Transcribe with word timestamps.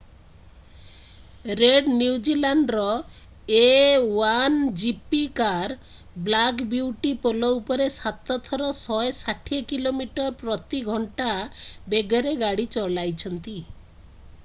Red 1.57 1.89
new 1.97 2.13
zealandର 2.27 2.85
a1gp 3.57 5.19
କାର 5.39 5.75
black 6.29 6.63
ବ୍ୟୁଟିକୁ 6.71 7.19
ପୋଲ 7.27 7.49
ଉପରେ 7.59 7.87
ସାତ 7.97 8.37
ଥର 8.49 8.69
160କିମି/ଘଣ୍ଟା 8.79 10.25
ପ୍ରତି 10.41 10.81
ବେଗରେ 11.95 12.33
ଗାଡ଼ି 12.45 12.65
ଚଲାଇଛନ୍ତି। 12.77 13.55